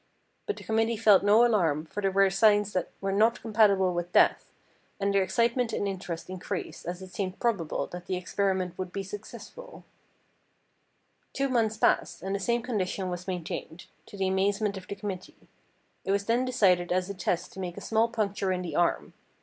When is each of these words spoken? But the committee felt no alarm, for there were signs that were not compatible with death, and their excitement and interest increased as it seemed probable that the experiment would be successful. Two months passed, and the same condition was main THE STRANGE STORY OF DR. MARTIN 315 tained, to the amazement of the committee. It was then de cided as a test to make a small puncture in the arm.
But 0.47 0.57
the 0.57 0.63
committee 0.63 0.97
felt 0.97 1.21
no 1.21 1.45
alarm, 1.45 1.85
for 1.85 2.01
there 2.01 2.09
were 2.09 2.27
signs 2.31 2.73
that 2.73 2.89
were 3.01 3.11
not 3.11 3.39
compatible 3.39 3.93
with 3.93 4.11
death, 4.13 4.51
and 4.99 5.13
their 5.13 5.21
excitement 5.21 5.73
and 5.73 5.87
interest 5.87 6.27
increased 6.27 6.87
as 6.87 7.03
it 7.03 7.13
seemed 7.13 7.39
probable 7.39 7.85
that 7.85 8.07
the 8.07 8.15
experiment 8.15 8.75
would 8.79 8.91
be 8.91 9.03
successful. 9.03 9.83
Two 11.33 11.49
months 11.49 11.77
passed, 11.77 12.23
and 12.23 12.33
the 12.33 12.39
same 12.39 12.63
condition 12.63 13.11
was 13.11 13.27
main 13.27 13.41
THE 13.43 13.59
STRANGE 13.59 13.61
STORY 13.61 13.67
OF 13.67 13.69
DR. 13.69 13.71
MARTIN 13.75 13.93
315 14.07 14.07
tained, 14.07 14.07
to 14.07 14.17
the 14.17 14.27
amazement 14.67 14.77
of 14.77 14.87
the 14.87 14.95
committee. 14.95 15.47
It 16.03 16.11
was 16.11 16.25
then 16.25 16.45
de 16.45 16.51
cided 16.51 16.91
as 16.91 17.07
a 17.07 17.13
test 17.13 17.53
to 17.53 17.59
make 17.59 17.77
a 17.77 17.79
small 17.79 18.07
puncture 18.07 18.51
in 18.51 18.63
the 18.63 18.75
arm. 18.75 19.13